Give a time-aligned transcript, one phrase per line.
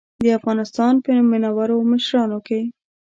[0.23, 2.61] د افغانستان په منورو مشرانو کې.